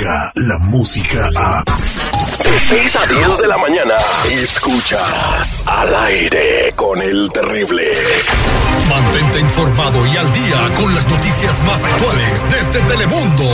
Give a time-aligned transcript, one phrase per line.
[0.00, 1.62] la música a...
[2.42, 3.96] De 6 a 10 de la mañana,
[4.30, 7.84] escuchas al aire con el terrible.
[8.88, 13.44] Mantente informado y al día con las noticias más actuales desde Telemundo.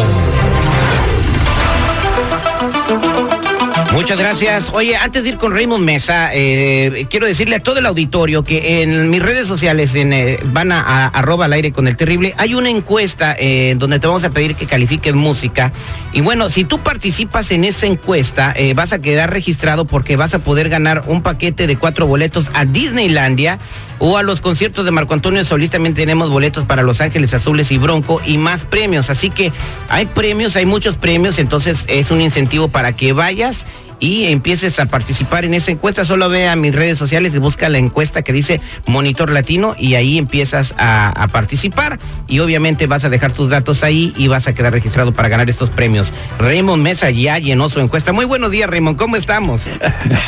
[3.96, 4.70] Muchas gracias.
[4.74, 8.82] Oye, antes de ir con Raymond Mesa, eh, quiero decirle a todo el auditorio que
[8.82, 12.34] en mis redes sociales en, eh, a, arroba al aire con el terrible.
[12.36, 15.72] Hay una encuesta eh, donde te vamos a pedir que califiques música.
[16.12, 20.40] Y bueno, si tú participas en esa encuesta, vas a quedar registrado porque vas a
[20.40, 23.58] poder ganar un paquete de cuatro boletos a Disneylandia
[23.98, 25.70] o a los conciertos de Marco Antonio Solís.
[25.70, 29.08] También tenemos boletos para Los Ángeles Azules y Bronco y más premios.
[29.10, 29.52] Así que
[29.88, 33.64] hay premios, hay muchos premios, entonces es un incentivo para que vayas
[34.00, 36.04] y empieces a participar en esa encuesta.
[36.04, 39.94] Solo ve a mis redes sociales y busca la encuesta que dice Monitor Latino y
[39.94, 44.54] ahí empiezas a, participar y obviamente vas a dejar tus datos ahí y vas a
[44.54, 46.12] quedar registrado para ganar estos premios.
[46.38, 48.12] Raymond Mesa ya llenó su encuesta.
[48.12, 48.96] Muy buenos días, Raymond.
[48.96, 49.68] ¿Cómo estamos?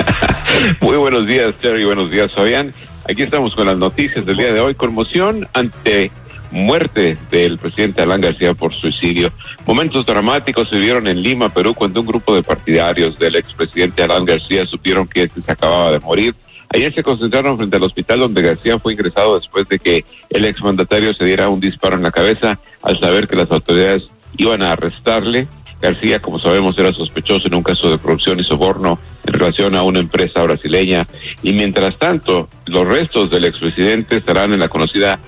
[0.80, 1.84] Muy buenos días, Terry.
[1.84, 2.74] Buenos días, Fabián.
[3.08, 4.74] Aquí estamos con las noticias del día de hoy.
[4.74, 6.10] Conmoción ante
[6.50, 9.32] muerte del presidente Alan García por suicidio.
[9.66, 14.24] Momentos dramáticos se vieron en Lima, Perú, cuando un grupo de partidarios del expresidente Alan
[14.24, 16.34] García supieron que este se acababa de morir.
[16.70, 21.14] Ayer se concentraron frente al hospital donde García fue ingresado después de que el exmandatario
[21.14, 24.04] se diera un disparo en la cabeza al saber que las autoridades
[24.36, 25.46] iban a arrestarle.
[25.80, 29.82] García, como sabemos, era sospechoso en un caso de corrupción y soborno en relación a
[29.82, 31.06] una empresa brasileña.
[31.42, 35.20] Y mientras tanto, los restos del expresidente estarán en la conocida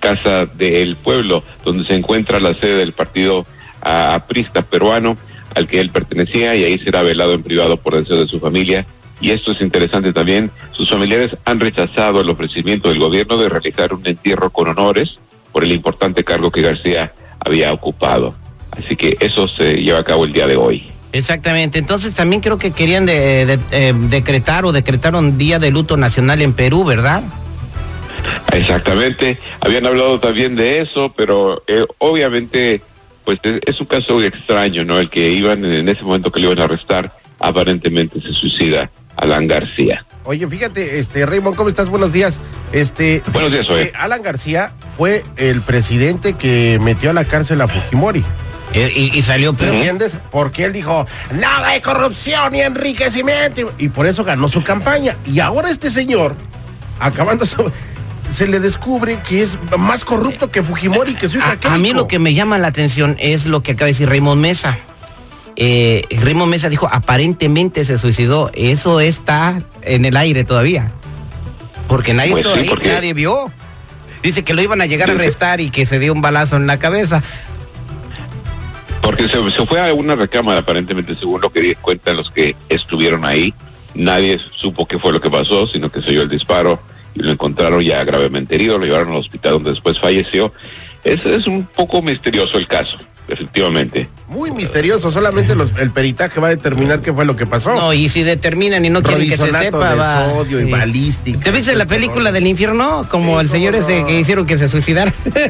[0.00, 3.46] Casa del Pueblo, donde se encuentra la sede del partido
[3.80, 5.16] aprista peruano
[5.54, 8.86] al que él pertenecía y ahí será velado en privado por deseo de su familia.
[9.20, 13.94] Y esto es interesante también, sus familiares han rechazado el ofrecimiento del gobierno de realizar
[13.94, 15.16] un entierro con honores
[15.52, 18.34] por el importante cargo que García había ocupado.
[18.72, 20.90] Así que eso se lleva a cabo el día de hoy.
[21.12, 26.42] Exactamente, entonces también creo que querían de, eh, decretar o decretaron día de luto nacional
[26.42, 27.22] en Perú, ¿verdad?
[28.52, 32.82] Exactamente, habían hablado también de eso, pero eh, obviamente
[33.24, 35.00] pues es, un caso extraño, ¿no?
[35.00, 39.48] El que iban en ese momento que le iban a arrestar, aparentemente se suicida Alan
[39.48, 40.06] García.
[40.24, 41.88] Oye, fíjate, este Raymond, ¿cómo estás?
[41.88, 42.40] Buenos días.
[42.72, 47.68] Este Buenos días, eh, Alan García fue el presidente que metió a la cárcel a
[47.68, 48.24] Fujimori.
[48.74, 50.18] Y, salió ¿Me entiendes?
[50.30, 53.72] Porque él dijo, nada de corrupción ni enriquecimiento.
[53.78, 55.16] Y, por eso ganó su campaña.
[55.24, 56.36] Y ahora este señor,
[57.00, 57.72] acabando su,
[58.30, 61.92] se le descubre que es más corrupto que Fujimori, que su hija a, a, mí
[61.92, 64.78] lo que me llama la atención es lo que acaba de decir Raymond Mesa.
[65.56, 68.50] Eh, Raymond Mesa dijo, aparentemente se suicidó.
[68.54, 70.92] Eso está en el aire todavía.
[71.88, 72.44] Porque nadie, pues
[72.84, 73.50] nadie vio.
[74.22, 76.66] Dice que lo iban a llegar a arrestar y que se dio un balazo en
[76.66, 77.22] la cabeza.
[79.00, 83.24] Porque se, se fue a una recámara, aparentemente, según lo que cuentan los que estuvieron
[83.24, 83.54] ahí.
[83.94, 86.80] Nadie supo qué fue lo que pasó, sino que se oyó el disparo
[87.16, 90.52] lo encontraron ya gravemente herido, lo llevaron al hospital donde después falleció.
[91.04, 94.08] Es, es un poco misterioso el caso efectivamente.
[94.28, 97.74] Muy misterioso, solamente el peritaje va a determinar qué fue lo que pasó.
[97.74, 100.30] No, y si determinan y no quieren que se sepa, va.
[100.30, 101.40] Sodio y balística.
[101.40, 103.06] ¿Te viste la película del infierno?
[103.10, 105.12] Como el señor ese que hicieron que se suicidara.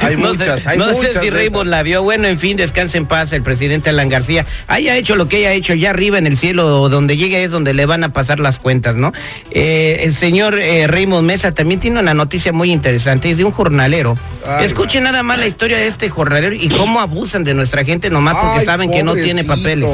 [0.00, 2.02] hay muchas, hay no sé si Raymond la vio.
[2.02, 4.46] Bueno, en fin, descanse en paz el presidente Alan García.
[4.66, 7.74] Haya hecho lo que haya hecho ya arriba en el cielo, donde llegue es donde
[7.74, 9.12] le van a pasar las cuentas, ¿no?
[9.50, 13.52] Eh, el señor eh, Raymond Mesa también tiene una noticia muy interesante, es de un
[13.52, 14.16] jornalero.
[14.60, 18.10] Escuche nada más la historia historia de este jornalero y cómo abusan de nuestra gente
[18.10, 19.90] nomás porque saben que no tiene papeles.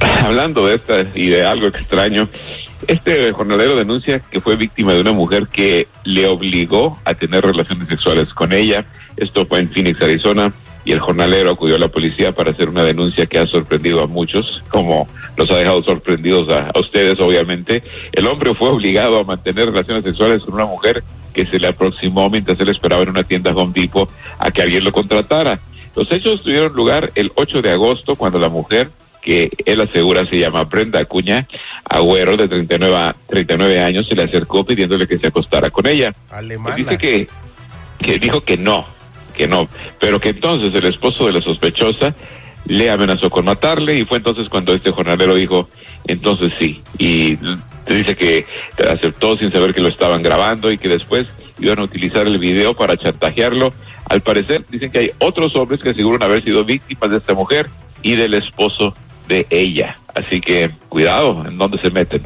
[0.24, 2.28] Hablando de esta y de algo extraño,
[2.88, 7.86] este jornalero denuncia que fue víctima de una mujer que le obligó a tener relaciones
[7.86, 8.84] sexuales con ella.
[9.16, 10.52] Esto fue en Phoenix, Arizona,
[10.84, 14.08] y el jornalero acudió a la policía para hacer una denuncia que ha sorprendido a
[14.08, 15.06] muchos, como
[15.36, 17.84] los ha dejado sorprendidos a, a ustedes, obviamente.
[18.10, 22.30] El hombre fue obligado a mantener relaciones sexuales con una mujer que se le aproximó
[22.30, 25.60] mientras él esperaba en una tienda Home Depot a que alguien lo contratara.
[25.94, 28.90] Los hechos tuvieron lugar el 8 de agosto cuando la mujer
[29.20, 31.46] que él asegura se llama Brenda Acuña,
[31.84, 36.12] Agüero de 39, 39 años, se le acercó pidiéndole que se acostara con ella.
[36.76, 37.28] Dice que,
[37.98, 38.86] que dijo que no,
[39.36, 39.68] que no,
[39.98, 42.14] pero que entonces el esposo de la sospechosa
[42.66, 45.68] le amenazó con matarle y fue entonces cuando este jornalero dijo,
[46.06, 47.38] entonces sí, y
[47.94, 48.46] dice que
[48.88, 51.26] aceptó sin saber que lo estaban grabando y que después
[51.58, 53.72] iban a utilizar el video para chantajearlo.
[54.08, 57.68] Al parecer dicen que hay otros hombres que aseguran haber sido víctimas de esta mujer
[58.02, 58.94] y del esposo
[59.28, 59.98] de ella.
[60.14, 62.22] Así que cuidado en dónde se meten.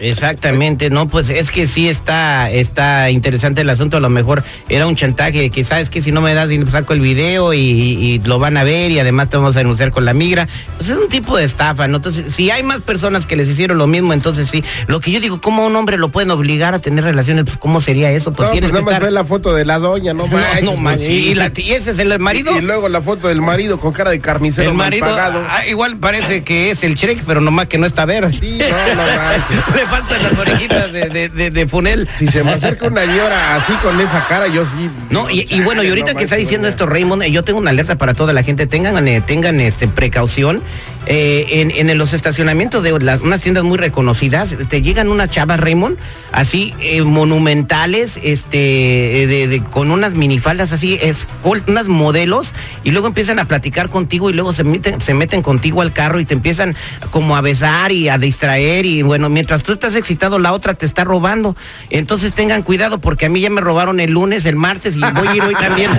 [0.00, 4.86] Exactamente, no, pues es que sí está, está interesante el asunto, a lo mejor era
[4.86, 8.38] un chantaje, que sabes que si no me das saco el video y, y, lo
[8.38, 11.08] van a ver y además te vamos a denunciar con la migra, pues es un
[11.08, 11.96] tipo de estafa, ¿no?
[11.96, 15.20] Entonces, si hay más personas que les hicieron lo mismo, entonces sí, lo que yo
[15.20, 17.44] digo, ¿cómo un hombre lo pueden obligar a tener relaciones?
[17.44, 18.32] Pues ¿cómo sería eso?
[18.32, 19.08] Pues no, tienes pues nada más estar...
[19.08, 20.62] ve la foto de la doña, no manches.
[20.62, 22.56] No, man, pues, y, la- y ese es el marido.
[22.56, 25.44] Y luego la foto del marido con cara de carnicero El mal marido, pagado.
[25.48, 28.36] ah, igual parece que es el Shrek, pero nomás que no está verde.
[28.38, 29.87] Sí, no, no manches.
[29.88, 32.08] Faltan las orejitas de, de, de, de Funel.
[32.18, 34.90] Si se me acerca una señora así con esa cara, yo sí.
[35.10, 37.58] No, y, y bueno, y ahorita no que está diciendo esto Raymond, eh, yo tengo
[37.58, 40.62] una alerta para toda la gente, tengan, eh, tengan este precaución.
[41.10, 45.58] Eh, en, en los estacionamientos de las- unas tiendas muy reconocidas, te llegan unas chavas,
[45.58, 45.96] Raymond,
[46.32, 52.52] así eh, monumentales, este, eh, de, de- con unas minifaldas así, es, unas modelos,
[52.84, 56.20] y luego empiezan a platicar contigo y luego se meten, se meten contigo al carro
[56.20, 56.76] y te empiezan
[57.10, 60.84] como a besar y a distraer, y bueno, mientras tú estás excitado, la otra te
[60.84, 61.56] está robando.
[61.88, 65.26] Entonces tengan cuidado porque a mí ya me robaron el lunes, el martes y voy
[65.28, 65.90] a ir hoy también.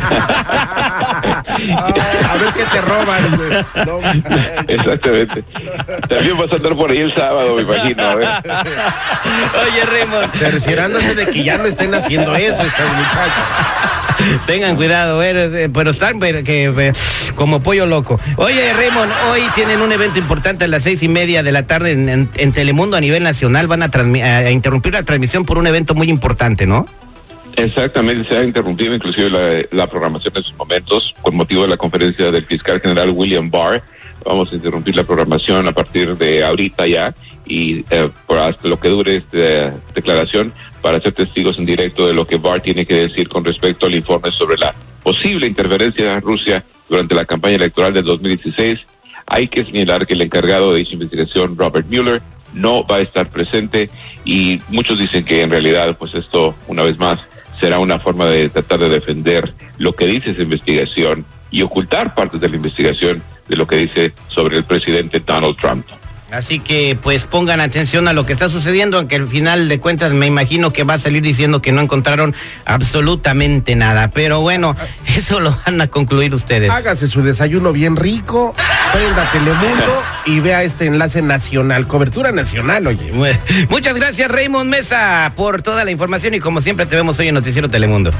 [1.59, 3.49] A ver qué te roban, güey.
[3.85, 3.99] No.
[5.03, 5.43] Exactamente.
[6.07, 8.15] También vas a andar por ahí el sábado, me imagino.
[8.17, 8.27] ver.
[8.47, 14.45] Oye, Raymond, Cerciorándose de que ya no estén haciendo eso estas muchachas.
[14.45, 15.31] tengan cuidado, eh,
[15.63, 16.93] eh, pero están pero que, eh,
[17.35, 18.19] como pollo loco.
[18.37, 21.91] Oye, Raymond, hoy tienen un evento importante a las seis y media de la tarde
[21.93, 23.67] en, en- en Telemundo a nivel nacional.
[23.67, 26.85] Van a, transmi- a- a interrumpir la transmisión por un evento muy importante, ¿no?
[27.55, 31.77] Exactamente, se ha interrumpido inclusive la, la programación en sus momentos con motivo de la
[31.77, 33.81] conferencia del fiscal general William Barr.
[34.25, 37.13] Vamos a interrumpir la programación a partir de ahorita ya
[37.45, 38.09] y eh,
[38.63, 42.85] lo que dure esta declaración para ser testigos en directo de lo que Barr tiene
[42.85, 44.73] que decir con respecto al informe sobre la
[45.03, 48.79] posible interferencia de Rusia durante la campaña electoral del 2016.
[49.25, 52.21] Hay que señalar que el encargado de dicha investigación, Robert Mueller,
[52.53, 53.89] no va a estar presente
[54.25, 57.19] y muchos dicen que en realidad, pues esto, una vez más,
[57.59, 62.39] será una forma de tratar de defender lo que dice esa investigación y ocultar partes
[62.39, 65.85] de la investigación de lo que dice sobre el presidente Donald Trump.
[66.31, 70.13] Así que pues pongan atención a lo que está sucediendo, aunque al final de cuentas
[70.13, 72.35] me imagino que va a salir diciendo que no encontraron
[72.65, 74.09] absolutamente nada.
[74.09, 74.75] Pero bueno,
[75.17, 76.69] eso lo van a concluir ustedes.
[76.69, 78.53] Hágase su desayuno bien rico,
[78.93, 83.11] prenda Telemundo y vea este enlace nacional, cobertura nacional, oye.
[83.11, 83.25] Mu-
[83.69, 87.33] Muchas gracias Raymond Mesa por toda la información y como siempre te vemos hoy en
[87.35, 88.11] Noticiero Telemundo.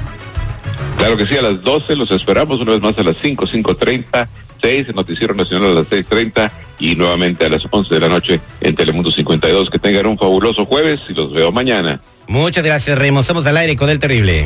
[0.99, 4.27] Claro que sí, a las 12 los esperamos una vez más a las 5, 5.30,
[4.61, 8.41] 6 en Noticiero Nacional a las 6.30 y nuevamente a las 11 de la noche
[8.59, 9.69] en Telemundo 52.
[9.69, 12.01] Que tengan un fabuloso jueves y los veo mañana.
[12.27, 14.45] Muchas gracias Raymond, estamos al aire con el terrible.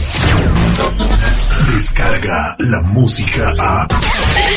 [1.74, 3.88] Descarga la música a.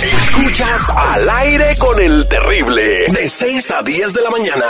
[0.02, 3.06] Escuchas al aire con el terrible.
[3.08, 4.66] De 6 a 10 de la mañana.